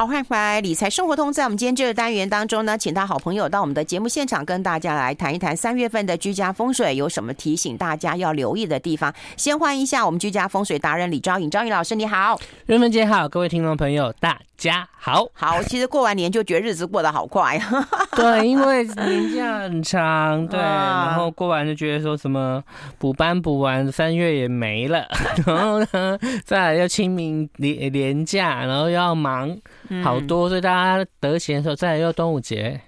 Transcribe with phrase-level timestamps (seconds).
[0.00, 1.30] 好，欢迎回来理财生活通。
[1.30, 9.12] 在我们今天这个单元当中呢，请到好朋友到我们的节目现场，跟大家来谈一谈三月份的居家风水有什么提醒大家要留意的地方。
[9.36, 15.26] 先欢迎一下我们居家风水达人李昭颖，昭颖老师你好，人们姐好，各位听众朋友大家好。
[15.34, 17.60] 好，其实过完年就觉得日子过得好快，
[18.16, 22.62] 对，因为年假很长，对， 然后过完就觉得说什么
[22.96, 25.04] 补班补完，三月也没了，
[25.44, 29.00] 然后呢，再来要清明年年假，然后又。
[29.00, 29.56] 要忙
[30.02, 32.80] 好多，所以大家得闲的时候，再来又端午节，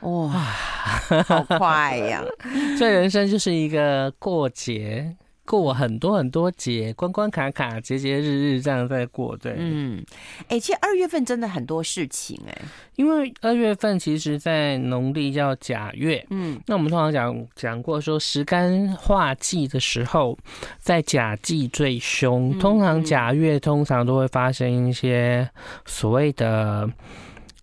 [0.00, 2.22] 哇，好快呀！
[2.78, 5.16] 所以人生就是一个过节。
[5.46, 10.02] 过很多很多节，关关卡卡，节节日日这样在过，对，嗯，
[10.42, 12.62] 哎、欸，其实二月份真的很多事情、欸，哎，
[12.96, 20.38] 因为二月份其实，在农历叫甲月，嗯，那我们通常讲讲过说，时干化忌的时候，
[20.78, 25.48] 在甲季最凶，通常甲月通常都会发生一些
[25.84, 26.90] 所谓的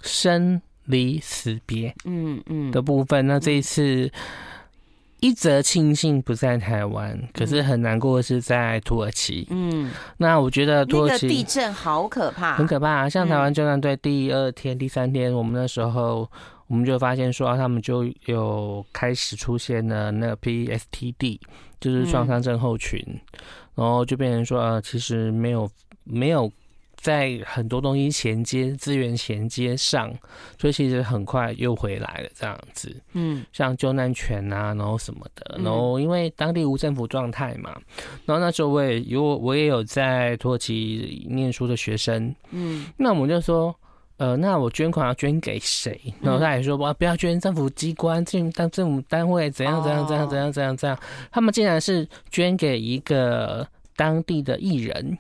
[0.02, 2.70] 生离死别，嗯嗯。
[2.72, 4.12] 的部分，那这一次。
[5.22, 9.48] 一则庆幸不在台湾，可是很难过的是在土耳其。
[9.50, 13.10] 嗯，那我觉得土耳其、那个、地震好可怕，很可怕、啊。
[13.10, 16.30] 像台湾救难队第二天、嗯、第三天，我们那时候
[16.68, 21.40] 我们就发现说，他们就有开始出现了那个 PTSD，
[21.80, 23.20] 就是创伤症候群，嗯、
[23.76, 25.70] 然后就变成说，呃，其实没有
[26.04, 26.52] 没有。
[27.02, 30.14] 在很多东西衔接资源衔接上，
[30.60, 32.96] 所以其实很快又回来了这样子。
[33.14, 37.76] 嗯，像救难犬啊，然后什么的，然后因为当地无政府状态嘛，
[38.26, 42.34] 然后那时候我也有我也有在土耳其念书的学生。
[42.52, 43.76] 嗯，那我们就说，
[44.18, 46.00] 呃，那我捐款要捐给谁？
[46.22, 50.96] 然后他也说，哇，不要捐政府机关，政当政府单位怎样怎样怎样怎样怎样怎样。
[51.32, 55.18] 他们竟然是捐给一个当地的艺人。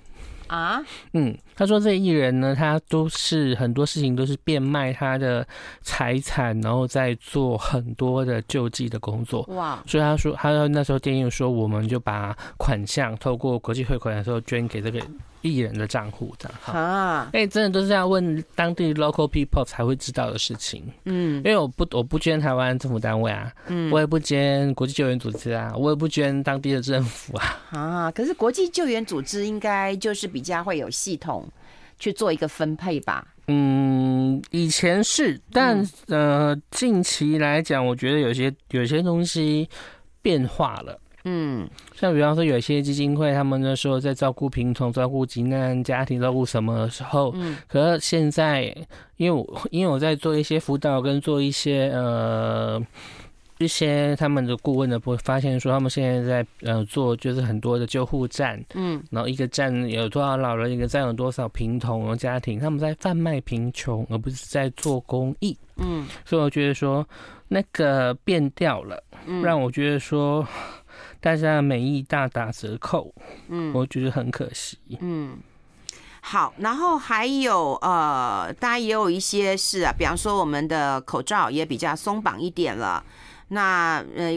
[0.47, 5.47] 啊，嗯，他说这艺人呢，他都是很多事情都是变卖他的
[5.83, 9.43] 财产，然后在做很多的救济的工作。
[9.49, 14.99] 哇，所以他说，他那时候电影说，我们就把款项透过国际汇款的时候捐给这个。
[15.43, 20.83] 艺人的账户这样啊，哎，真的都是要问当地 local people 才会知道的事情。
[21.05, 27.59] 嗯，因为我不我不捐台湾政府单位啊，嗯，我也不捐国际救援组织啊，我也不捐当地的政府啊。
[27.71, 31.43] 啊，可是国际救援组织应该就是比较会有系统
[32.01, 33.25] 去做一个分配吧？
[33.47, 39.69] 嗯，以前是，但、嗯、呃，近期来讲，我觉得有些有些东西
[40.21, 40.99] 变化了。
[41.25, 48.75] 嗯，像比方说，有一些基金会，他们那时候在照顾贫穷、照顾急难家庭、照顾什么的时候，嗯，可是现在，
[49.17, 52.81] 因为我因为我在做一些辅导跟做一些呃
[53.63, 67.07] 一些他们的顾问的，会发现说，他们现在在呃做就是很多的救护站，嗯，然后一个站有多少老人，一个站有多少贫穷的家庭，他们在贩卖贫穷，而不是在做公益，嗯，所以我觉得说
[67.47, 70.47] 那个变掉了，嗯，让我觉得说。
[71.19, 73.13] 大家的美意大打折扣，
[73.47, 75.37] 嗯，我觉得很可惜，嗯，
[76.19, 83.03] 好，然后还有呃，大家也有一些事啊，比方说我们的口罩也比较松绑一点了，
[83.53, 84.31] 那呃，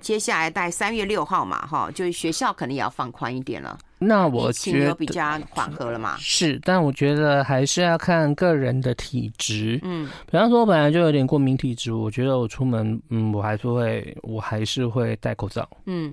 [0.00, 3.78] 接下来在三月六号嘛，哈，就是学校可能也要放宽一点了。
[3.98, 6.16] 那我觉得比较缓和了嘛？
[6.18, 9.78] 是，但我觉得还是要看个人的体质。
[9.84, 15.68] 嗯，比方说，我本来就有点过敏体质，我觉得我出门，嗯，我还是会，我还是会戴口罩。
[15.86, 16.12] 嗯，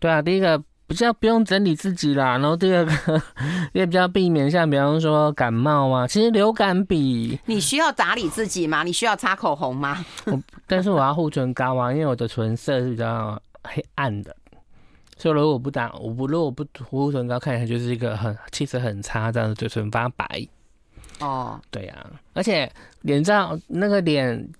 [0.00, 3.22] 对啊，第一个比较不用整理自己啦，然后第二个
[3.72, 8.82] 也比较避免像比方说感冒啊，其实流感比你需要打理自己吗？
[8.82, 10.04] 你需要擦口红吗？
[10.26, 14.34] 我，但是我要护唇膏啊，因为我的唇色是比较黑暗的。
[15.16, 20.26] 所以如果不打，我不如果不涂护唇膏，看起来就是一个很气色很差，这样子嘴唇发白。
[21.20, 22.68] 哦，对呀、啊，而且
[23.02, 24.50] 脸上那个脸。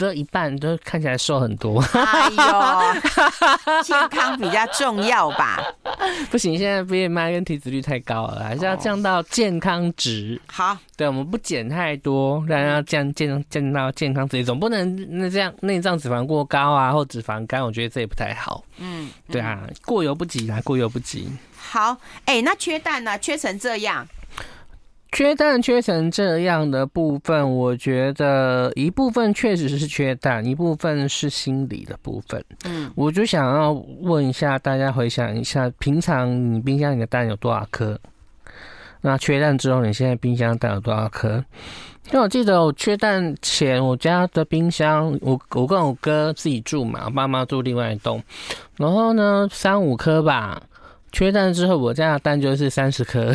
[0.00, 5.62] 这一半都看起来瘦很多，哎呦，健康比较重要吧？
[6.32, 10.40] 不行，现在 BMI 跟体脂率太高了，还是要降到健康值。
[10.46, 18.64] 好，对，我们不减太多，让它降降降到健康值，总不能那这样内脏脂肪过高啊，或脂肪肝，我觉得这也不太好。
[18.78, 21.30] 嗯，对啊，过犹不及啊，过犹不及。
[21.58, 21.94] 好，
[22.24, 23.18] 哎、欸，那缺蛋呢？
[23.18, 24.08] 缺成这样。
[25.12, 32.42] 缺蛋缺成这样的部分，我觉得一部分确实是缺蛋，一部分是心理的部分。
[32.64, 37.98] 嗯，我就想要问一下大家，回想一下，平常你冰箱里的蛋有多少颗？
[39.00, 41.44] 那缺蛋之后，你现在冰箱蛋有多少颗？
[42.12, 48.22] 因为我记得我缺蛋前，我家的冰箱，我我跟我哥自己住嘛，我爸妈住另外一栋，
[48.76, 50.62] 然后呢三五颗吧。
[51.12, 53.32] 缺蛋之后，我家的蛋就是三十颗，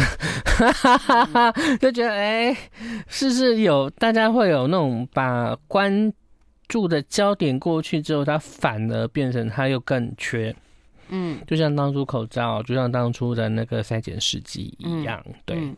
[1.79, 2.57] 就觉得哎、欸，
[3.07, 6.11] 是不是有大家会有那种把关
[6.67, 10.55] 注的焦点过去之后，它反而变成它又更缺。
[11.09, 15.57] 嗯，就像当初口罩，就像当初的那个筛检试剂一样，嗯、对。
[15.57, 15.77] 嗯、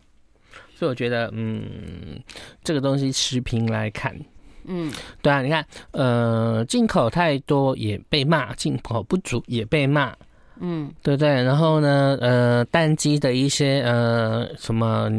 [0.74, 2.18] 所以我觉得，嗯，
[2.64, 4.18] 这个东西持平来看，
[4.64, 4.90] 嗯，
[5.20, 10.16] 对啊，你看，呃，进口太多也被骂，进口不足也被骂，
[10.60, 11.42] 嗯，对对？
[11.42, 15.10] 然后呢，呃，蛋鸡的一些呃什么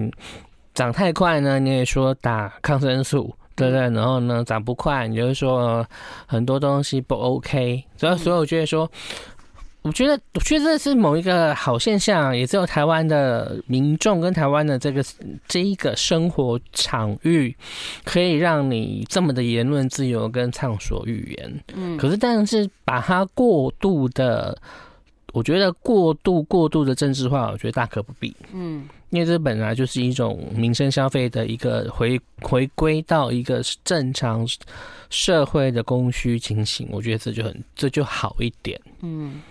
[0.74, 3.80] 长太快呢，你也说打抗生素，对对？
[3.90, 5.86] 然后呢，长不快，你就说
[6.26, 7.84] 很多东西不 OK。
[7.98, 8.90] 所以，所以我觉得说。
[9.82, 15.02] 我觉得，我觉得这是某一个好现象，也只有台湾的民众跟台湾的这个
[15.48, 17.56] 这一个生活场域，
[18.04, 21.64] 可以让你这么的言论自由跟畅所欲言。
[21.74, 24.56] 嗯，可是但是把它过度的，
[25.34, 28.36] 我觉得过度过度的政治化，我觉得大可不必。
[28.54, 34.48] 嗯，因为这本来就是一种民生消费的一个回回归到一个正常
[35.10, 38.80] 社会的供需情形，我觉得这就很这就好一点。
[39.02, 39.42] 嗯。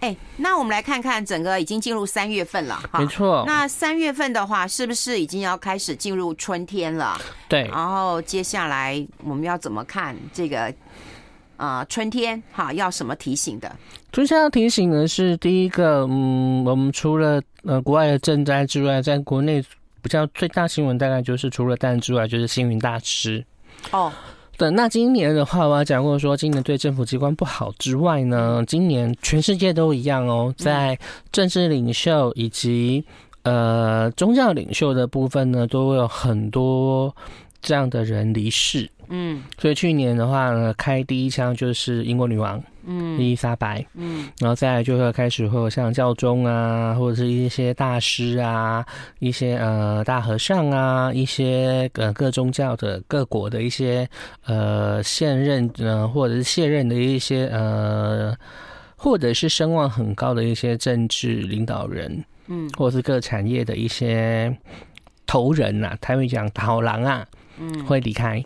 [0.00, 3.00] 哎，那我们来看看整个已经进入三月份了哈。
[3.00, 3.42] 没错。
[3.48, 7.20] 那三月份的话，是不是已经要开始进入春天了？
[7.48, 7.64] 对。
[7.66, 10.72] 然后接下来我们要怎么看这个啊、
[11.58, 11.84] 呃？
[11.90, 13.70] 春天哈，要什么提醒的？
[14.10, 19.62] 春天要提醒的是，第一个，嗯，我们除了呃国外的赈灾之外，在国内
[20.00, 23.44] 比较最大新闻大概就是除了蛋之外，就是星云大师。
[23.90, 24.10] 哦。
[24.56, 30.98] 对，那今年的话，我要讲过说，今年对政府机关不好之外呢，今年全世界都一样哦，在
[31.30, 33.04] 政治领袖以及
[33.44, 37.14] 呃宗教领袖的部分呢，都会有很多
[37.62, 38.90] 这样的人离世。
[39.08, 42.62] 嗯，所以去年的话呢，开第一枪就是英国女王。
[42.90, 48.82] 嗯，伊丽莎白，嗯，然后再来就会开始会有像教宗啊，或者是一些大师啊，
[49.18, 54.08] 一些呃大和尚啊，一些呃各宗教的各国的一些
[54.46, 58.34] 呃现任呃或者是卸任的一些呃，
[58.96, 64.56] 或者是声望很高的一些政治领导人，嗯，或者是各产业的一些
[65.26, 67.26] 头人呐、啊，台湾讲好狼啊，
[67.58, 68.42] 嗯，会离开。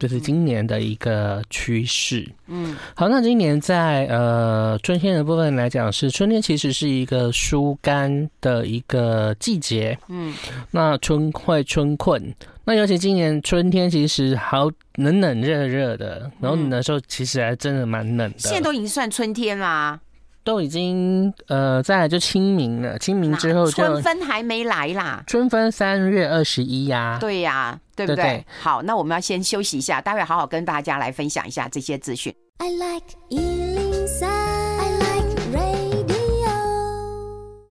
[0.00, 2.26] 就是今年的一个趋势。
[2.48, 9.96] 嗯，好，那今年在呃春天的部分来讲，是春天其实是一个疏肝的一个季节。
[10.08, 10.34] 嗯，
[10.70, 18.38] 那春会春困，那尤其今年春天其实好冷冷热热的，然后冷的时候其实还真的蛮冷的。
[18.38, 20.00] 嗯，现在都已经算春天啦。
[20.50, 22.98] 都已经呃，再来就清明了。
[22.98, 25.22] 清明之后就春分还没来啦。
[25.28, 27.18] 春分三月二十一呀。
[27.20, 28.24] 对呀、啊，对不对？
[28.24, 32.34] 对对，好，那我们要先休息一下，待会好好跟大家来分享一下这些资讯。
[32.58, 36.16] I like 103, I like radio。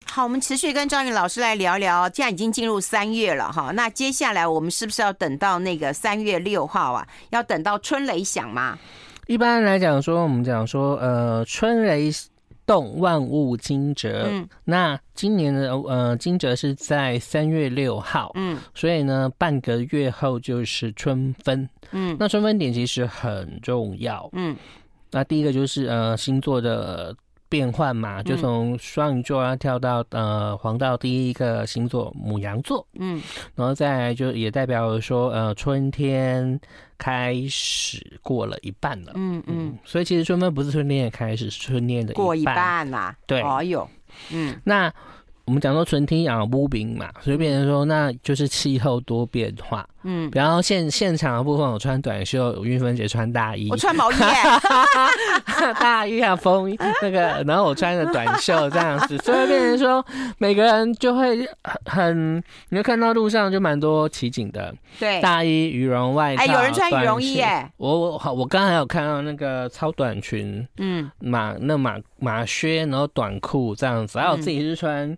[0.05, 2.03] 好，我们持续跟昭云老师来聊聊。
[2.13, 7.05] 现在已经进入三月了哈，那接下来我们是不是要等到那个三月六号啊？
[7.31, 8.79] 要等到春雷响吗？
[9.27, 12.09] 一般来讲说，我们讲说呃，春雷。
[12.69, 24.55] 动万物惊蛰，嗯，那今年的呃惊蛰是在三月六号，嗯，所以呢半个月后就是春分，嗯，那春分点其实很重要，嗯，
[25.09, 27.15] 那第一个就是呃星座的。
[27.49, 33.21] 变换嘛，就从双鱼座啊跳到呃黄道第一个星座母羊座，嗯，
[33.55, 36.59] 然后再来就也代表说呃春天
[36.97, 43.89] 开始过了一半了，嗯嗯，所以其实春分不是春天的开始，是春天的一过一半啦，对，哦哟，
[44.31, 44.93] 嗯，那。
[45.45, 49.83] 我们讲说春天养不冰嘛，所以变成说那就是气候多变化。
[50.11, 54.15] 嗯，然后现现场的部分，我穿短袖，韵芬姐穿大衣，我穿毛衣，
[55.79, 60.03] 大衣啊风衣那个，然后我穿着短袖这样子，所以变成说
[60.39, 61.47] 每个人就会
[61.85, 75.15] 很，你会看到路上就蛮多奇景的，对，大衣、羽绒外套，哎，有人穿羽绒衣耶，我我好，我刚才有看到那个超短裙，嗯，马那马马靴，然后短裤这样子，还有自己是穿。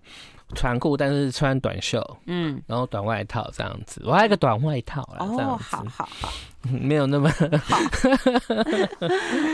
[0.51, 6.29] 长裤，但是穿短袖，嗯，然后短外套这样子，我还有一个短外套啦，哦，这样子，好好好，
[6.69, 7.29] 没有那么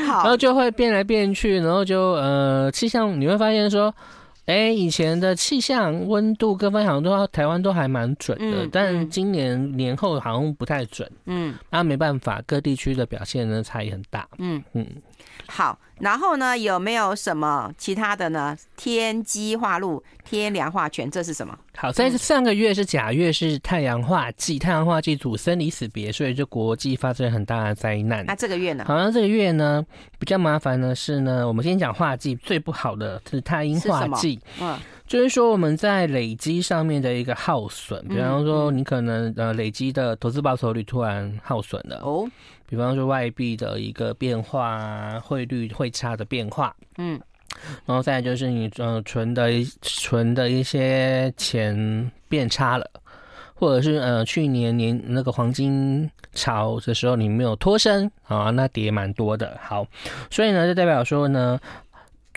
[0.07, 3.93] 好，然后就会变来变去，然后就呃，气象你会发现说，
[4.45, 14.63] 哎、欸，以前的气象温度各方向都台湾都还蛮准的，嗯、但今年年后好像不太准，嗯，那没办法，各地区的表现呢差异很大，嗯。
[14.73, 14.85] 嗯。
[15.47, 18.55] 好，然后呢，有没有什么其他的呢？
[18.75, 21.57] 天机化禄，天梁化权，这是什么？
[21.75, 28.25] 好，在上个月是甲月，是太阳化忌，太阳化忌主生离死别，所以就国际发生很大的灾难。
[28.25, 28.83] 那这个月呢？
[28.87, 29.85] 好像这个月呢
[30.19, 34.39] 比较麻烦的是呢，我们先讲化忌，最不好的是太阴化忌。
[34.59, 34.77] 嗯。
[35.07, 42.29] 就是说我们在累积上面的一个耗损，比方说你可能呃累积的投资报酬率突然耗损了哦，
[42.67, 47.19] 比方说外币的一个变化、汇率汇差的变化，嗯，
[47.85, 49.49] 然后再就是你呃存的
[49.81, 52.85] 存的一些钱变差了。
[53.59, 59.57] 或者是呃去年年那个黄金潮的时候你没有脱身啊，那跌蛮多的。
[59.59, 59.83] 好，
[60.29, 61.59] 所以呢就代表说呢，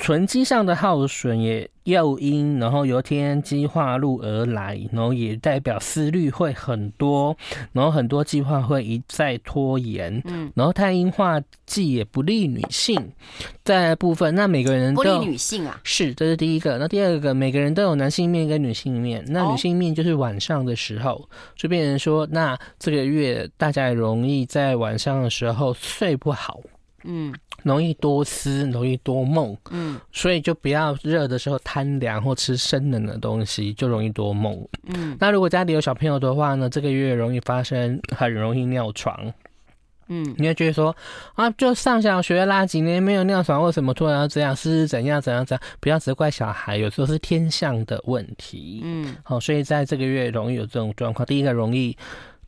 [0.01, 7.37] 存机上的耗损也诱因，然后由天然计划路而来，然后也代表思虑会很多，
[7.73, 13.13] 然后很多计划会一再拖延，嗯，然后太阴化忌也不利女性，
[13.63, 16.79] 在部分那每个人都不利女性啊，是，这是第一个。
[16.79, 26.59] 那第二个，每个人都有男性面跟女性面，那女性面就是晚上的时候，就变成说，那这个月大家也容易在晚上的时候睡不好，
[27.05, 27.35] 嗯。
[27.63, 35.15] 容易多思，容易多梦，嗯，所以就不要热的时候贪凉或吃生冷的东西，就容易多梦，嗯。
[35.21, 39.31] 那如果家里有小朋友的话呢，这个月容易发生，很容易尿床，
[40.09, 40.35] 嗯。
[40.39, 40.97] 你会觉得说
[41.35, 44.57] 啊，就上小学啦，几年没有尿床，为什么突然要这样？
[44.57, 45.63] 是怎样怎样怎样？
[45.81, 49.15] 不要责怪小孩，有时候是天象的问题，嗯。
[49.23, 51.27] 好，所以在这个月容易有这种状况。
[51.27, 51.95] 第一个容易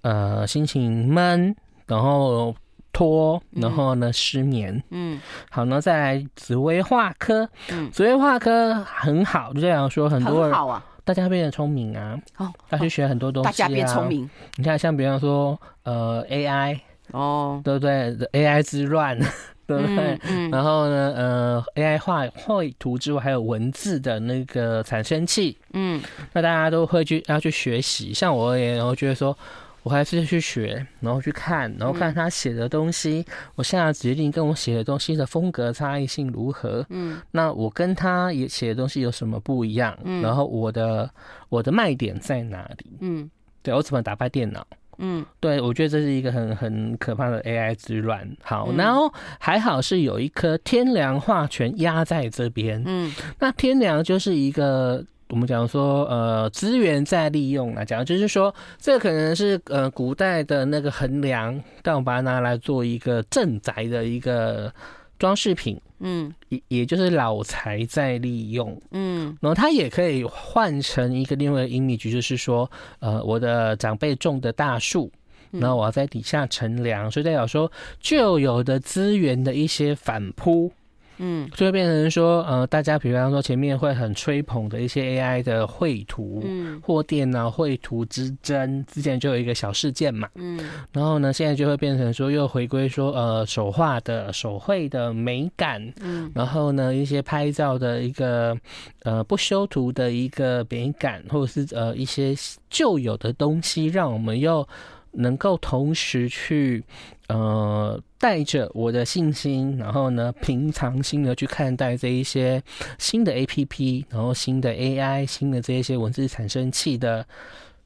[0.01, 1.55] 呃心情闷，
[1.87, 2.57] 然后。
[2.93, 5.19] 拖，然后呢失眠，嗯，
[5.51, 16.79] 好，那再来紫薇化科，嗯，紫薇化科很好，就这样说，很多人好啊，大家变得聪明啊，哦，要去学很多东西啊，大家变聪明，你看像比方说呃 AI
[17.13, 19.19] 哦，对不对？AI 之乱，
[19.67, 20.19] 对不对？
[20.29, 26.03] 嗯，然后呢呃 AI 画绘图之外，还有文字的那个产生器，嗯，
[26.35, 29.37] 那大家都会去要去学习，像我而言，我觉得说。
[29.83, 33.25] 我还是去学，然后去看，然后看他写的东西。
[33.27, 36.87] 嗯、我现在决定跟我写的东西的风格差异性如何。
[36.91, 39.99] 嗯，那我跟他也写的东西有什么不一样？
[40.05, 41.11] 嗯，然后我的
[41.49, 42.87] 我的卖点在哪里？
[43.01, 43.29] 嗯，
[43.63, 44.65] 对，我怎么打败电脑？
[44.99, 48.31] 嗯，对，我觉得这是一个很很可怕的 AI 之乱。
[48.43, 52.81] 好，嗯、然后还好是有一颗天梁化权压在这边。
[52.87, 55.05] 嗯，那天梁就是一个。
[55.33, 64.71] 我们讲说，呃，资源再利用来讲，就是说，这可能是呃古代的那个衡量，但我把它拿来做一个镇宅的一个
[65.19, 75.11] 装饰品，嗯，也也就是老财再利用，嗯，然后它也可以换成一个另外一个 image，就是说，呃，我的长辈种的大树，
[75.51, 80.71] 然后我要在底下乘凉，所以代表说旧有的资源的一些反扑。
[81.19, 90.59] 嗯，就会变成说，呃，大家比方说前面会很吹捧的一些 AI 的绘图，嗯，或电脑绘图之争，之前就有一个小事件嘛，嗯，
[90.93, 98.57] 然后呢，现在就会变成说又回归说，呃，手画的手绘的美感，嗯，然后呢，一些拍照的一个，
[99.03, 102.35] 呃，不修图的一个美感，或者是呃一些
[102.71, 104.67] 旧有的东西，让我们又
[105.13, 106.83] 能够同时去。
[107.29, 112.63] 呃，带着我的信心，然后呢，平常心的去看待这一些
[112.99, 117.25] 新的 APP，然后新的 AI，新的这一些文字产生器的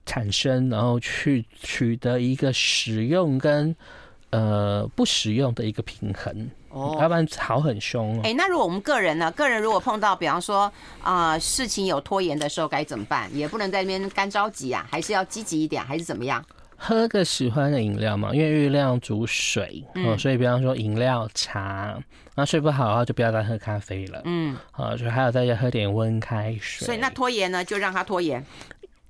[0.04, 3.76] 产生，然后去取得一个使用跟
[4.30, 8.18] 呃不使用的一个平衡哦，要不然吵很凶。
[8.18, 9.30] 哎、欸，那如果我们个人呢？
[9.32, 10.70] 个人如果碰到比方说
[11.02, 13.30] 啊、呃、事情有拖延的时候该怎么办？
[13.36, 16.44] 也不能在那边干着急啊，还是要积极一点，还是怎么样？
[16.76, 21.98] 喝个喜欢的饮料嘛，因为月亮煮水，嗯，嗯，所以比方说饮料、茶，
[22.34, 26.86] 那睡不好的话就不要再喝咖啡了，嗯，啊，就还有再喝点温开水。
[26.86, 28.44] 所以那拖延呢，就让他拖延，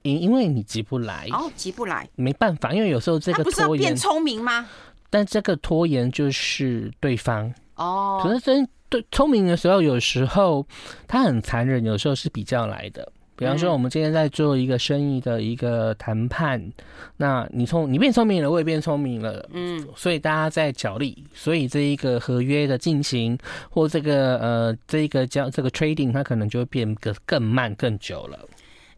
[0.03, 1.27] 因因为你急不来。
[1.33, 4.69] 哦，急不来，没办法，因为有时候这个拖延，不是要变聪明吗？
[5.11, 7.53] 但这个拖延就是对方。
[7.75, 10.67] 哦，可是真对聪明的时候，有时候
[11.09, 13.13] 他很残忍，有时候是比较来的。
[13.37, 16.73] 比方说，我们今天在做一个生意的一个谈判，嗯、
[17.19, 23.39] 那你聪你变聪明了，我也变聪明了，嗯，所以大家在角力，所以这一个合约的进行
[23.69, 28.39] 或这个呃这一个叫这个 trading，它可能就会变得更慢更久了。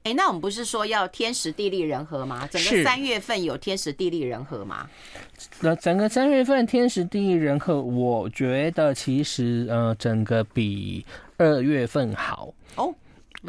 [0.05, 2.49] 哎、欸，那我们不是说要天时地利人和吗？
[2.51, 4.89] 整个三月份有天时地利人和吗？
[5.61, 11.05] 那整个三月份天时地利人和，我觉得其实呃整个比
[11.37, 12.95] 二月份好哦。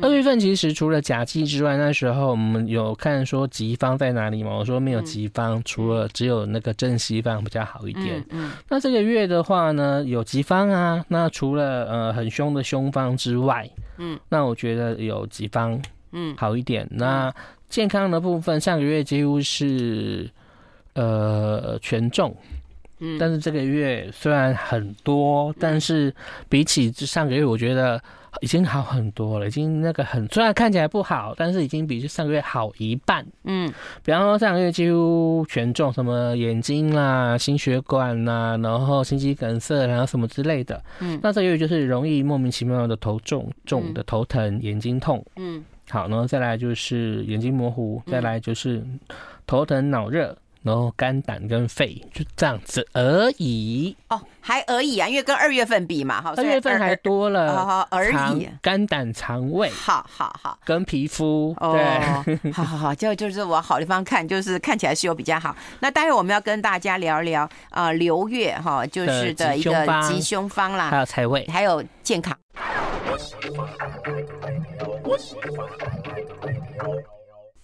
[0.02, 4.56] 二月份其实除了甲基之外，那时候我们有看说吉方在哪里嘛？
[4.56, 8.24] 我说没有吉方，除了只有那个正西方比较好一点。
[8.30, 11.04] 嗯，那这个月的话呢，有吉方啊。
[11.08, 13.68] 那除了呃很凶的凶方之外，
[13.98, 15.82] 嗯，那我觉得有吉方，
[16.12, 16.88] 嗯，好一点。
[16.92, 17.34] 那
[17.68, 20.30] 健康的部分，上个月几乎是
[20.94, 22.32] 呃全中，
[23.00, 26.14] 嗯，但是这个月虽然很多，但是
[26.48, 28.00] 比起上个月，我觉得。
[28.42, 33.26] 已经好很多了，已经那个很虽然看起来不好，但是已经比上个月好一半。
[33.44, 33.72] 嗯，
[34.04, 40.82] 比方说上个月几乎全中，什么眼睛啦、心血管啦，然后心肌梗塞，然后什么之类的。
[41.00, 45.26] 嗯，那这个月就是容易莫名其妙的头重、重的头疼、眼睛痛。
[45.36, 48.84] 嗯，好，然后再来就是眼睛模糊，再来就是
[49.46, 50.38] 头疼、脑热。
[50.62, 58.50] 然后肝胆跟肺就这样子而已哦，还而已啊，因为跟二月份比嘛，哈，二月份还多了，好好而已。
[58.62, 65.56] 肝胆肠胃，好好好，跟皮肤，对， 好好好，就就是往好地方看，就是看起来是有比较好。
[65.80, 72.38] 那待会我们要跟大家聊聊啊，流月哈，就是的一个吉凶方啦，还有财位，还有健康。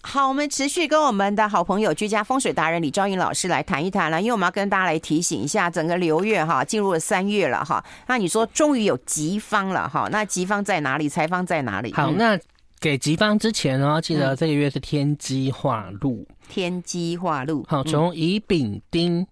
[0.08, 11.08] 好，我们持续跟我们的好朋友居家风水达人李昭颖老师来谈一谈了，因为我们要跟大家来提醒一下，整个流月哈进入了三月了哈，那你说终于有吉方了哈，那吉方在哪里？
[11.08, 11.92] 财方在哪里？
[11.92, 12.38] 好，那
[12.78, 17.66] 给吉方之前呢，记得这个月是天机化禄，天机化禄。
[17.68, 19.26] 好，从乙丙丁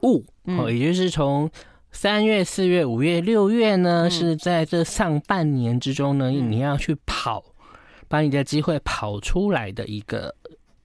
[0.00, 1.50] 戊，哦，也就是从
[1.92, 7.44] 三月、四月、五月、六月呢，是在这上半年之中呢，你要去跑。
[8.14, 10.32] 把你的机会跑出来的一个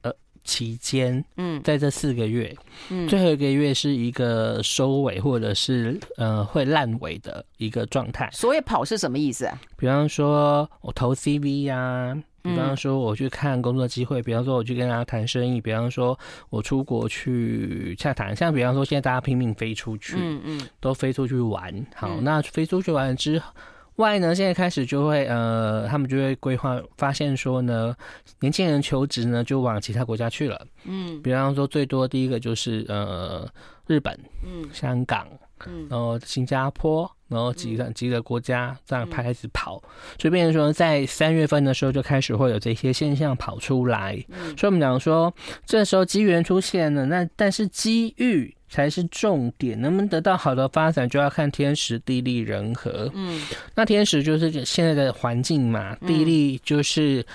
[0.01, 0.11] 呃
[0.43, 2.57] 期间，嗯，在这四个月，
[2.89, 8.27] 嗯，最后一个月是一个收尾或者是呃会烂尾的一个状态。
[8.33, 9.61] 所以跑是什么意思啊？
[9.77, 16.17] 比方说我投 CV 呀、啊，比方说我去看工作机会，比方说我去跟大家谈生意，比方说
[16.49, 21.85] 我出国去洽谈，像比方说现在大家拼命飞出去，嗯嗯，都飞出去玩。
[21.93, 23.53] 好，那飞出去玩之后。
[23.99, 27.95] 外呢，现在开始就会呃，他们就会规划，发现说呢，
[28.39, 30.65] 年轻人求职呢就往其他国家去了。
[30.85, 33.47] 嗯，比方说最多第一个就是呃
[33.87, 35.27] 日本，嗯，香港，
[35.67, 39.81] 嗯，然后新加坡，然后几个几个国家这样开始跑，
[40.17, 44.17] 所以变成说在三月份的时候就开始会有这些现象跑出来。
[44.29, 45.33] 嗯，所以我们讲说
[45.65, 48.55] 这时候机缘出现了，那但是机遇。
[48.69, 53.09] 才是重点，能不能得到好的发展，就要看天时地利人和。
[53.13, 53.41] 嗯，
[53.75, 57.25] 那天时就是现在的环境嘛，地利就是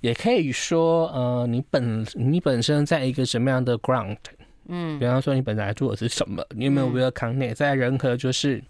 [0.00, 4.16] 也可以说，呃，你本你本身在一个什么样的 ground，
[4.68, 7.54] 嗯，比方说你本来做的是什么，你有没有 will connect？
[7.54, 8.62] 在人和就是。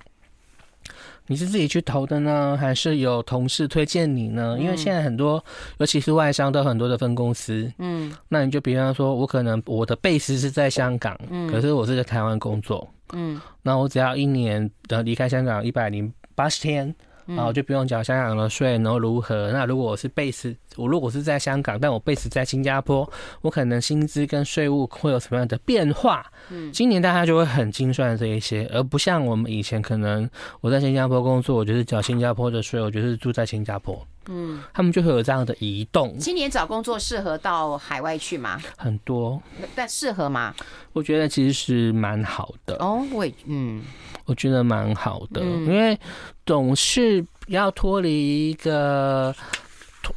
[1.26, 4.56] 你是自己去投的呢，还是有同事推荐你呢？
[4.60, 5.42] 因为现在很多，
[5.78, 7.72] 尤其是外商，都有很多的分公司。
[7.78, 16.94] 嗯，那你就比方说，我可能我的 base 是在香港，嗯，可是我是在台湾工作，嗯，那我只要一年的离开香港一百零八十天。
[17.26, 19.50] 然后就不用缴香港的税，然后如何？
[19.52, 23.08] 那如果我是 base，我如果是在香港，但我 base 在新加坡，
[23.40, 26.24] 我可能薪资跟税务会有什么样的变化？
[26.50, 30.28] 嗯，今年大家就会很精算这一些，而不像我们以前可能
[30.60, 34.06] 我在新加坡工作，我就是缴新加坡的税，我就是住在新加坡。
[34.26, 36.16] 嗯，他们就会有这样的移动。
[36.18, 38.58] 今年找工作适合到海外去吗？
[38.76, 39.42] 很多，
[39.74, 40.54] 但适合吗？
[40.94, 42.76] 我觉得其实是蛮好的。
[42.76, 43.82] 哦，我嗯。
[44.26, 45.98] 我觉得蛮好的，因为
[46.46, 49.34] 总是要脱离一个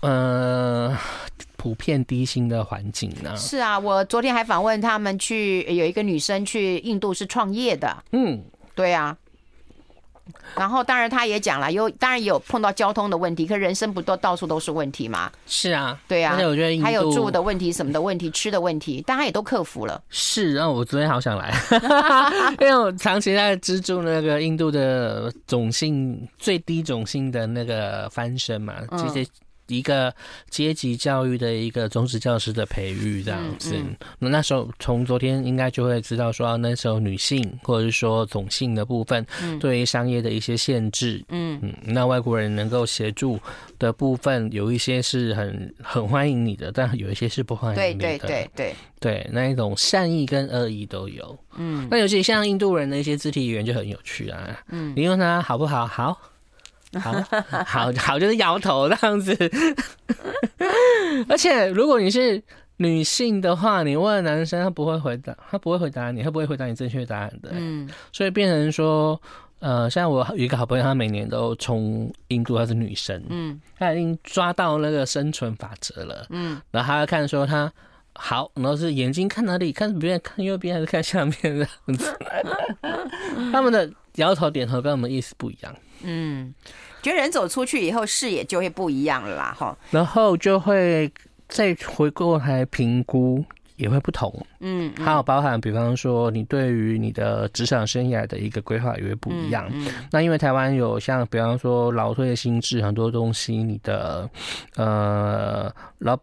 [0.02, 0.98] 呃
[1.56, 3.36] 普遍低薪的环境呢。
[3.36, 8.04] 是啊，我昨天还访问他们去，有一个女生去印度是创业的。
[8.12, 8.44] 嗯，
[8.76, 9.18] 对啊。
[10.56, 15.32] 然后，当然他也讲了，有当然也有碰到交通的问题，可人生不都到处都是问题吗？
[15.46, 16.34] 是啊，对啊。
[16.34, 20.02] 而且我觉得还有住的问题、什么的问题、吃的问题，但他也都克服了。
[20.10, 21.54] 是，然后我昨天好想来，
[22.62, 29.28] 因为我长期在资助那个印度的种姓最低种姓的那个翻身嘛，这些。
[29.68, 30.14] 一个
[30.50, 33.96] 阶级教育的一个中职教师的培育这样子，那、嗯。
[34.22, 39.26] 嗯、那时候从昨天应该就会知道说，那时候女性或者是说种姓的部分，
[39.60, 41.60] 对于商业的一些限制，嗯。
[41.62, 43.40] 嗯，那外国人能够协助
[43.80, 48.76] 的部分，有一些是很很欢迎你的，但有一些是不欢迎你的，对对对对。
[49.00, 55.86] 对，那一种善意跟恶意都有，嗯，那尤其像印度人的一些肢体语言就很有趣啊，嗯，你问他好不好？
[55.86, 56.18] 好。
[56.94, 57.12] 好
[57.66, 59.36] 好 好，就是摇头这样子。
[61.28, 62.42] 而且，如果你是
[62.78, 67.50] 女性的话，你问男生，他不会回答，他不会回答你，他不会回答你正确答案的。
[67.54, 69.20] 嗯，所以变成说，
[69.60, 77.72] 呃，像我有一个好朋友，他每年都从印度，她是女生，嗯，他已经抓到那个生存法则了，嗯，然后他要看说他
[78.18, 82.18] 好，然后是眼睛看哪里，看别人看右边还是看下面这样子。
[83.52, 85.76] 他们的摇头点头跟我们意思不一样。
[86.04, 86.54] 嗯，
[87.02, 89.78] 觉得人走出去以后视野就会不一样了啦，哈。
[89.92, 91.12] 然后就会
[91.48, 93.44] 再回过来评估
[93.78, 99.68] 也会不同，嗯，还有包含，比方说你对于你的职场生涯的一个规划也会不一样。
[99.72, 104.30] 嗯嗯、那因为台湾有像比方说劳退新制很多东西，你的
[104.76, 106.18] 呃劳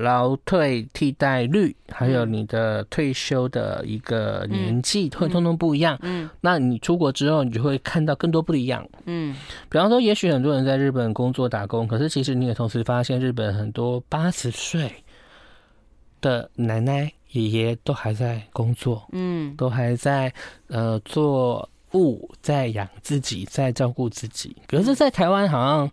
[0.00, 5.98] 劳退替代率，还有你的退休的一个年纪，会通通不一样。
[6.02, 8.86] 嗯，嗯那你出国之后，你就会看到更多不一样。
[9.06, 9.34] 嗯，
[9.68, 14.92] 比方说，也许很多人在日本工作打工，可是其实你也同时发现，日本很多八十岁。
[16.22, 20.30] 的奶奶、爷爷都还在工作，嗯，都还在
[20.66, 24.54] 呃做物，在养自己，在照顾自己。
[24.68, 25.90] 可是，在台湾好像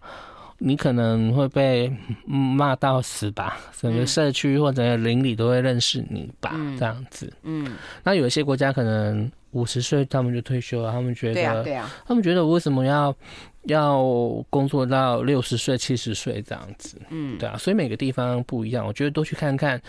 [0.58, 1.92] 你可能会被
[2.26, 7.32] 骂到死吧，整个社区或者邻里都会认识你吧，嗯、这样子。
[7.44, 13.16] 嗯，那有一些国家可能五十岁他们就退休了，他们觉得，对啊，对啊，他们觉得我为什么要
[13.64, 14.02] 要
[14.50, 16.98] 工作到六十岁、七十岁这样子？
[17.10, 19.82] 嗯，对啊，所以每个地方不一样，我觉得多去看看。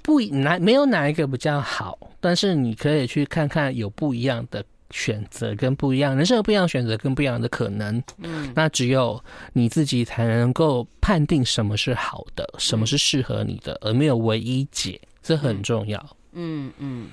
[0.00, 8.02] 不哪没有哪一个比较好，但是你可以去看看有不一样的选择跟不一样人生有不一样的选择跟不一样的可能。
[8.18, 9.22] 嗯，那只有
[9.52, 16.04] 你自己才能够判定什么是好的，什么是适合你的，而没有唯一解，这很重要。
[16.32, 17.08] 嗯嗯，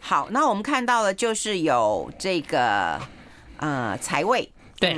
[0.00, 3.00] 好，那我们看到了就是有这个
[3.58, 4.48] 呃财位。
[4.78, 4.96] 对，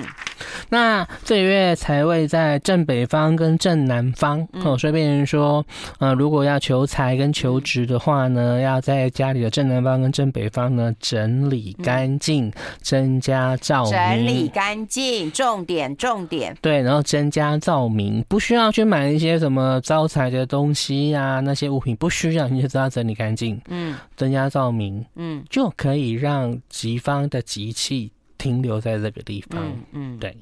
[0.71, 5.64] 那这个月财位在正北方跟正南方哦，所以变成说，
[5.99, 13.93] 呃，如果要求财跟求职的话呢，要在家里的正南方跟正北方呢整理干净，增加照明。
[13.93, 16.57] 整理干净，重点重点。
[16.61, 23.61] 对，然后增加照明，不需要去买一些什么招财的东西呀、啊，那些物品不需要，你就知道整理干净。
[23.69, 28.11] 嗯，增加照明，嗯，就可以让吉方的吉气。
[28.38, 30.18] 停留在这个地方，嗯，嗯。
[30.18, 30.35] 对。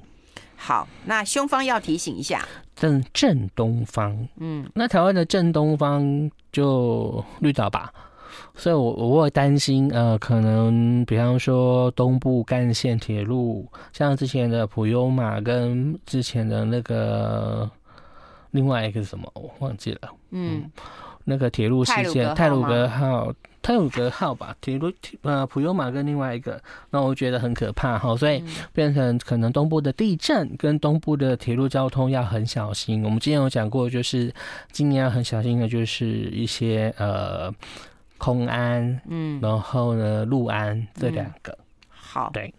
[0.58, 7.92] 好，那凶方要提醒一下，正正东方，嗯，那台湾的正东方就绿岛吧，
[8.54, 17.70] 所以我我会担心，呃，可能比方说东部干线铁路，像之前的普悠玛跟之前的那个
[18.52, 20.70] 另外一个是什么，我忘记了，嗯，嗯，
[21.22, 23.30] 那个铁路事件，泰鲁格号。
[23.66, 28.40] 它有个号吧，铁路呃普悠玛跟另外一个，那我觉得很可怕哈，所以
[28.72, 33.02] 变成可能东部的地震跟东部的铁路交通要很小心。
[33.02, 34.32] 我们之前有讲过，就是
[34.70, 37.52] 今年要很小心的，就是一些呃
[38.18, 41.50] 空安，嗯，然后呢陆安这两个。
[41.50, 42.54] 嗯、好，对。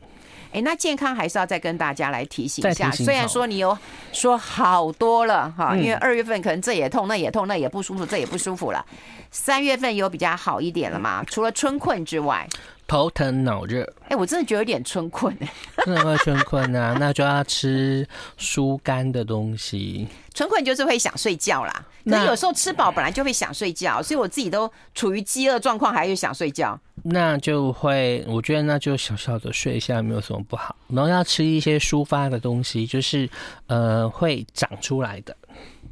[0.51, 2.91] 哎，那健康还是要再跟大家来提醒一下。
[2.91, 3.77] 虽然说你有
[4.11, 8.85] 说好多了哈，因为二月份可能这也痛，那也痛，那也不舒服，这也不舒服了。
[9.29, 11.23] 三月份有比较好一点了嘛？
[11.25, 12.47] 除了春困之外，
[12.87, 13.83] 头疼脑热。
[14.09, 15.53] 哎，我真的觉得有点春困哎，
[15.85, 20.07] 真的会春困啊， 那就要吃疏肝的东西。
[20.33, 26.79] 春困就是会想睡觉啦，那有时候吃饱本来就会想睡觉，所以我自己都处于饥饿状况，还是想睡觉。
[27.03, 30.75] 那就会，我觉得那就小小的睡一下没有什么不好。
[30.89, 33.27] 然后要吃一些抒发的东西，就是
[33.65, 35.35] 呃会长出来的。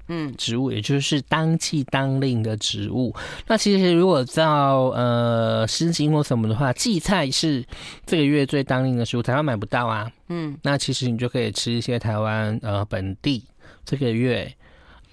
[0.07, 3.15] 嗯，植物也就是当季当令的植物。
[3.47, 7.65] 那其实如果到呃《诗经》或什么的话，荠菜是
[8.05, 10.11] 这个月最当令的食物，台湾买不到啊。
[10.29, 13.43] 嗯，那其实你就可以吃一些台湾呃本地
[13.83, 14.51] 这个月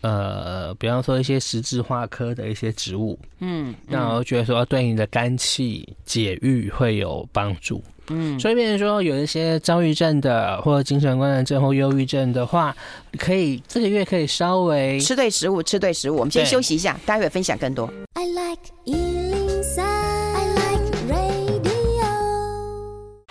[0.03, 3.19] 呃，比方说一些十字花科的一些植物。
[3.41, 7.83] 嗯，那我觉得说对你的肝气解郁会有帮助。
[8.09, 12.77] 嗯，所以变成说有一些躁郁症的，或者精神官能症或忧郁症的话，
[13.17, 16.17] 可以这个月可以稍微吃对食物，吃对食物。
[16.17, 17.91] 我们先休息一下，待会分享更多。
[18.15, 19.32] I like 103,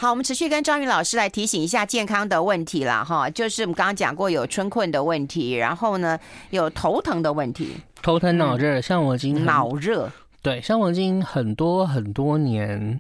[0.02, 6.18] 好，我们持续跟张宇老师来提醒一下健康的问题了哈，就是我们刚刚讲过有春困的问题，然后呢
[6.50, 10.12] 有头疼的问题，头疼脑热，嗯、像我已经脑热，
[10.42, 13.00] 对，像我已经很多很多年。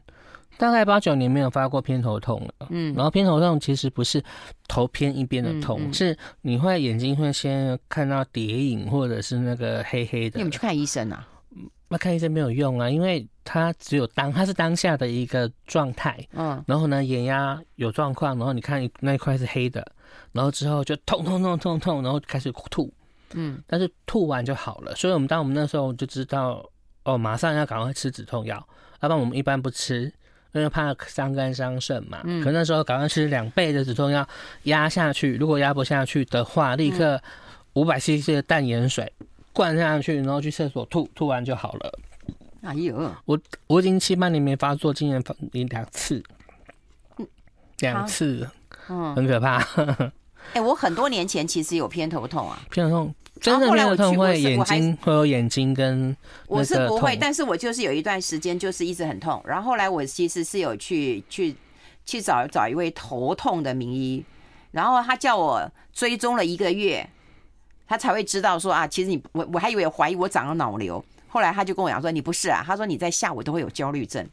[0.60, 4.24] 大概八九年没有发过偏头痛了，嗯，然后偏头痛其实不是
[4.68, 10.38] 头偏一边的痛，嗯嗯、是你会眼睛会先看到叠影或者是那个黑黑的。
[10.38, 11.28] 你们去看医生啊？
[11.92, 19.86] 那看医生没有用啊，因为他只有当他是当下的一个状态，嗯，然后呢眼压有状况，然后你看那一块是黑的，
[20.32, 22.92] 然后之后就痛痛痛痛痛，然后开始吐，
[23.34, 24.96] 嗯，但是吐完就好了。
[24.96, 26.66] 所以我们当我们那时候就知道，
[27.04, 28.56] 哦，马上要赶快吃止痛药，
[29.02, 30.12] 要不然我们一般不吃。
[30.54, 34.28] 因为怕伤肝伤肾嘛，嗯，可那时候赶快吃两倍的止痛药
[34.64, 37.18] 压下去，如果压不下去的话，立刻
[37.72, 39.10] 五百 CC 的淡盐水
[39.54, 42.00] 灌下去，然后去厕所吐，吐完就好了。
[42.62, 46.24] 哎呦，我我已经七八年没发作，今年发两次，
[47.80, 48.48] 两次，
[48.88, 49.58] 嗯，很可怕。
[49.58, 56.16] 哎、欸，我很多年前其实有偏头痛啊，偏头痛真的没有痛会眼睛会有眼睛跟
[56.48, 61.56] 我是不会，但是我就是有一段时间就是一直很痛，然后后来我其实是有去去
[62.06, 64.24] 去找找一位头痛的名医，
[64.70, 67.10] 然后他叫我追踪了一个月，
[67.92, 74.26] 他才会知道说啊，其实你我我还以为怀疑我长了脑瘤，后来他就跟我讲说你不是啊，他说你在下午都会有焦虑症，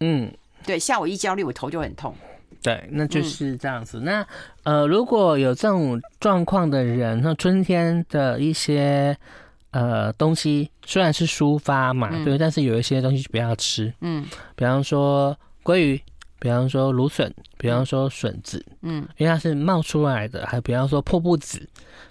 [0.00, 0.30] 嗯，
[0.66, 2.14] 对，下午一焦虑我头就很痛。
[2.62, 4.00] 对，那就是这样子。
[4.00, 4.26] 嗯、那
[4.64, 9.16] 呃，如果有这种状况的人，那春天的一些
[9.70, 13.90] 呃东西虽然是抒发嘛，嗯、对，但是有一些东西就不要吃。
[14.02, 15.98] 嗯，比方说鲑鱼，
[16.46, 18.64] 比方说芦笋，比方说笋子。
[18.82, 21.58] 嗯，因为它是冒出来的，还比方说破布子，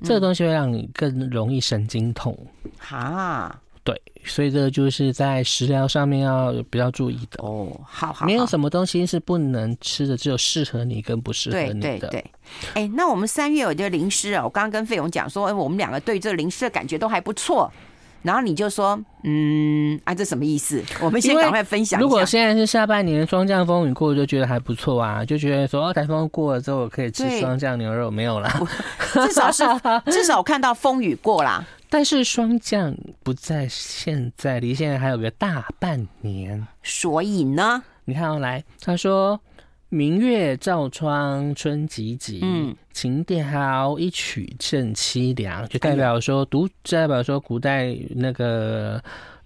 [0.02, 2.38] 嗯、这个东西会让你更容易神经痛。
[2.78, 3.58] 哈。
[3.86, 3.96] 对，
[4.26, 7.72] 所以这个就是在食疗上面要比较注意的哦。
[7.88, 11.80] 好，好，好，没有什么东西是不能吃的，只有适合你跟不适合你的。
[11.80, 12.26] 对对对。
[12.74, 17.72] 哎，那我们三月有这个灵狮啊，我刚刚跟费勇讲说，哎，我们两个对这个灵狮的感觉都还不错。
[18.26, 20.84] 然后你就说，嗯，啊，这什么意思？
[21.00, 22.02] 我们先赶快分享。
[22.02, 28.52] 如果现在是下半年霜降风雨过，就觉得还不错啊，就觉得说，哦，台风过了之后，我可以吃霜降牛肉，没有啦。
[29.14, 29.64] 至少是
[30.12, 31.64] 至少我看到风雨过啦。
[31.88, 39.40] 但是霜降不在现在，离现在还有个大半年，所以呢，你看哦，来，他说
[39.90, 49.02] 明月照窗春寂寂，嗯，情调一曲正凄凉，就代表说读，代表说古代那个。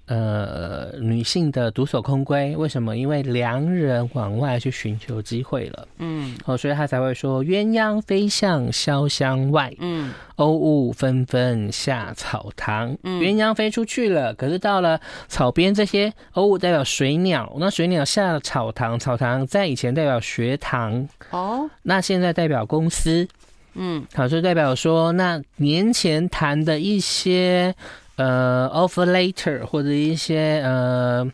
[0.10, 2.98] 呃，女性的独守空闺，为什么？
[2.98, 23.28] 因为良人往外去寻求机会了，嗯，哦，所以他才会说鸳鸯飞向潇湘外，嗯，鸥鹜纷纷下草堂，嗯，鸳鸯飞出去了，可是到了草边，这些鸥鹜代表水鸟，那水鸟下了草堂，草堂在以前代表学堂，哦，那现在代表公司，
[23.76, 27.76] 嗯，好，就代表说那年前谈的一些。
[28.19, 31.25] 呃，offer later 或者一些呃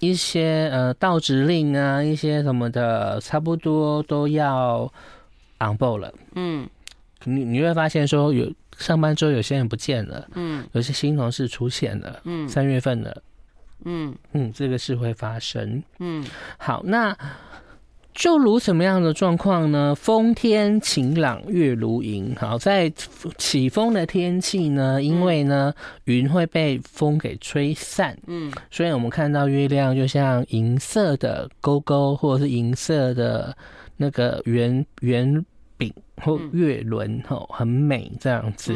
[0.00, 4.92] 一些呃到指令啊，一些什么的，差不多都要
[5.60, 6.12] on board 了。
[6.34, 6.68] 嗯，
[7.22, 13.22] 你你会发现说有上班之后有些人不见了，嗯，有些新同事出现了，嗯，三月份了，
[13.84, 15.82] 嗯嗯，这个是会发生。
[16.00, 16.24] 嗯，
[16.58, 17.16] 好，那。
[18.18, 19.94] 就如什么样的状况呢？
[19.94, 22.34] 风天晴朗，月如银。
[22.34, 22.92] 好，在
[23.36, 25.72] 起风的天气呢，因为呢
[26.06, 33.56] 云会被风给吹散，嗯，所以我们看到月亮就像银色的勾勾，或者是银色的
[33.96, 38.74] 那个圆圆饼或月轮，吼，很美这样子，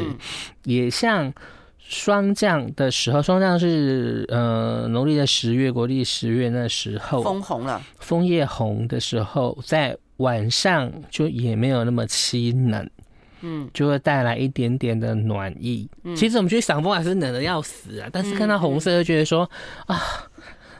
[0.63, 1.35] 也像。
[1.85, 12.89] 霜降的时候，霜降是呃农历的十月，国历十月那时候，枫红了，枫叶红的时候，在晚上就也没有那么凄冷，
[13.43, 15.89] 嗯，就会带来一点点的暖意。
[16.05, 19.49] 嗯、其实我们去赏枫还是冷的要死啊，但是看到红色就觉得说、
[19.89, 20.03] 嗯、啊，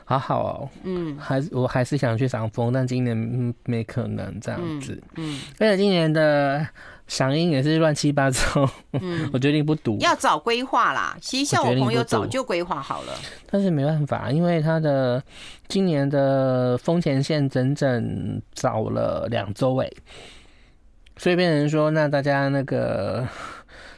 [0.05, 6.67] 好好哦，嗯，还是我还是想去赏枫，但今年没可能这样子，嗯，而且今年的。
[7.05, 11.15] 赏樱也是乱七八糟，嗯，我决定不读，要早规划啦。
[11.21, 13.13] 其实像我朋友早就规划好了，
[13.51, 15.21] 但是没办法，因为他的
[15.67, 19.93] 今年的风前线整整早了两周诶，
[21.17, 23.27] 所以变成说，那大家那个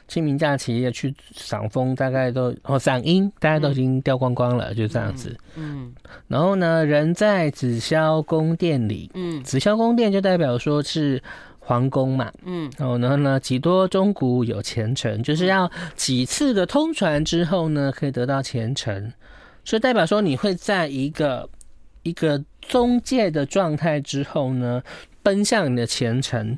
[0.08, 5.38] 清明假期也去赏枫，大概都哦赏樱，大家都已经掉光光了，嗯、就这样子。
[5.56, 5.94] 嗯，
[6.28, 11.22] 然后呢，人在紫霄宫殿里，嗯，紫霄宫殿就代表说是。
[11.67, 19.12] 皇宫嘛，嗯，然后呢呢，几多钟鼓有前程，就是要几次的通传之后呢，可以得到前程，
[19.63, 21.49] 所以代表说你会在一个
[22.04, 24.84] 一个中介的状态之后呢，
[25.23, 26.56] 奔向你的前程。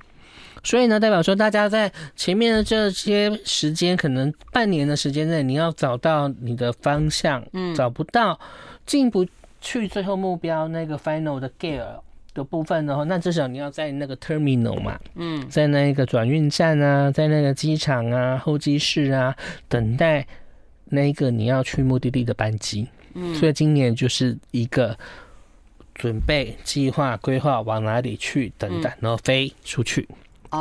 [0.64, 8.38] 所以呢，代表说大家在前面的这些时间，可能半年的时间内，你要找到你的方向，嗯，找不到，
[8.86, 9.26] 进不
[9.62, 12.02] 去最后目标那个 final 的 gear。
[12.38, 19.36] 的部分的话，那至少你要在那个 terminal 嘛，嗯，在那个转运站啊，在那个机场啊、候机室啊，
[19.68, 20.26] 等待
[20.86, 22.88] 那一个你要去目的地的班机。
[23.16, 24.96] 嗯，所以今年就是一个
[25.96, 30.08] 准备、计划、规划往哪里去等等，然后飞出去。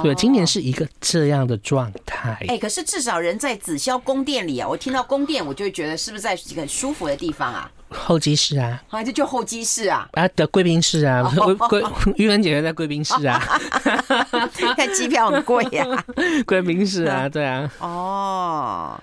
[0.03, 2.33] 对，今年是一个这样的状态。
[2.43, 7.71] 哎、欸，可是至少人在紫霄宫殿里啊，我听到宫殿，我就会觉得是不是在一个很舒服的地方啊？
[7.89, 11.83] 候机室啊，啊，这就候机室啊，啊的贵宾室啊， 贵贵
[12.17, 13.39] 玉文姐姐在贵宾室啊，
[14.77, 15.87] 看机票很贵呀，
[16.45, 19.01] 贵宾室啊，对啊，哦，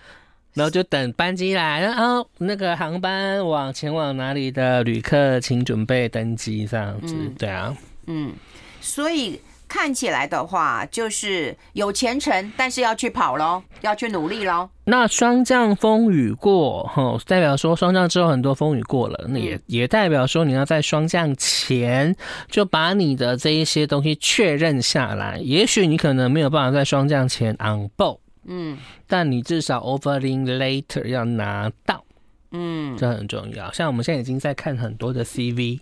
[0.54, 7.74] 然后就等班机来，然后那个航班往前往哪里的旅客，请准备登机，这样子，对啊，
[8.08, 8.34] 嗯，
[8.82, 9.39] 所以。
[9.73, 14.69] 看起来的话，就是有前程，但是要去跑喽，要去努力喽。
[14.83, 22.15] 那霜降风雨过，吼，代表说霜降之后很多风雨过了，那也也代表说你要在霜降前
[22.51, 25.39] 就把你的这一些东西确认下来。
[25.39, 32.05] 也许你可能没有办法在霜降前 on board，嗯，但你至少 overling later 要拿到，
[32.51, 33.71] 嗯，这很重要。
[33.71, 35.79] 像我们现在已经在看很多的 CV。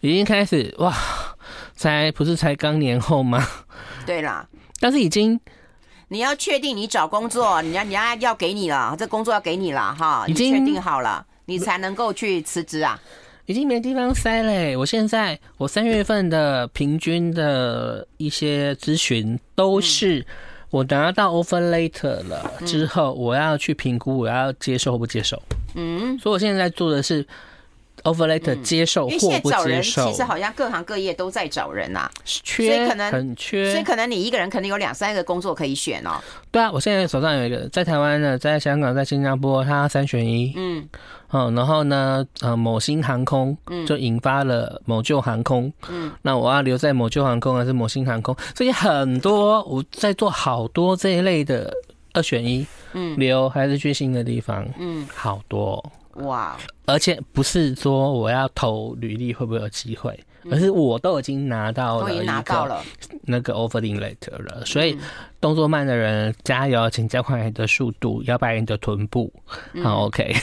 [0.00, 0.94] 已经开始哇，
[1.74, 3.46] 才不是才刚年后吗？
[4.04, 4.46] 对啦，
[4.78, 5.40] 但是已经，
[6.08, 13.00] 你要确定你找工作，你要你要要给你了，这工作要给你了哈，已经确定好了，你才能够去辞职啊。
[13.46, 14.76] 已经没地方塞嘞！
[14.76, 20.26] 我现在我三月份的平均的一些咨询都是
[20.70, 25.40] 我拿到 offer letter 了之后，我要去评估我要接受或不接受。
[25.74, 27.26] 嗯，所以我现在在做的是。
[28.06, 29.28] Overlater 接受或不接受？
[29.28, 36.12] 因为现在找人其实好像各行各业都在找人呐，缺，所以可能很缺，所以可能你一个人可能有两三个工作可以选哦。
[36.50, 40.52] 对啊，我现在手上有一个，在台湾的，在香港，在新加坡，他三选一。
[40.56, 40.88] 嗯，
[41.32, 45.72] 嗯，然后呢，呃，某新航空就引发了某旧航空。
[45.88, 48.34] 嗯，那我要留在某旧航空还是某新航空？
[48.54, 51.72] 所以很多我在做好多这一类的
[52.12, 52.66] 二选一。
[52.92, 54.66] 嗯，留还是去新的地方？
[54.78, 55.84] 嗯，好多。
[56.24, 56.56] 哇！
[56.86, 60.18] 而且不是说我要投履历会不会有机会，
[60.50, 62.84] 而是我都已经拿到了一个
[63.22, 64.64] 那个 offering letter 了。
[64.64, 64.96] 所以
[65.40, 69.32] 动作慢的人加油，请加快你的速度，摇摆你的臀部。
[69.82, 70.34] 好，OK。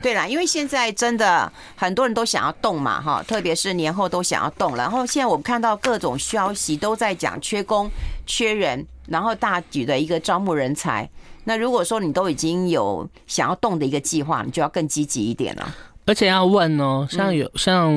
[0.00, 4.74] 对啦，因为现在真的很多人都想要动嘛，哈，特别是年后都想要动。
[4.74, 7.88] 然后现在我们看到各种消息都在讲缺工、
[8.26, 11.08] 缺人，然后大举的一个招募人才。
[11.44, 15.74] 那如果说你都已经有想要动的一个计划，你就要更积极一点了。
[16.06, 17.88] 而且要问哦，像有像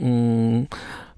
[0.00, 0.66] 嗯，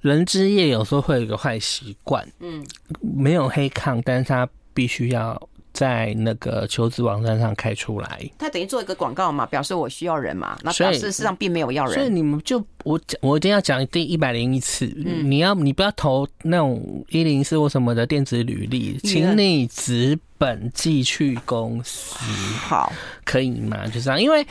[0.01, 2.65] 人之夜有时候会有一个坏习惯，嗯，
[3.01, 5.41] 没有黑抗，但是他必须要。
[5.75, 11.95] 在那个求职网站上开出来，他等于做一个广告嘛，表示我需要人嘛，那表示事实上并没有要人。
[11.95, 22.15] 所以你们就我我一定要讲第一百零一次，嗯、你要你不要投那种一零四或什么的电子履历，请你纸本寄去公司，
[22.57, 22.93] 好，
[23.25, 23.85] 可以吗？
[23.89, 24.47] 就这样，因为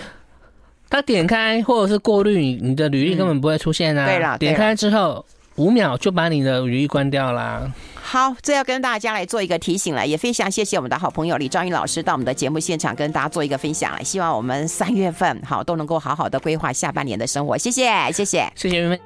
[0.89, 7.71] 他点开或者是过滤你你的履历根本不会出现啊，嗯、对了，点开之后五秒就把你的语音关掉啦。
[8.01, 14.03] 好，这要跟大家来做一个提醒了，也非常谢谢我们的好朋友李兆英老师到我们的节目现场跟大家做一个分享了。
[14.03, 17.57] 希望我们三月份好都能够好好的规划下半年的生活。
[17.57, 18.99] 谢谢，谢谢，谢谢。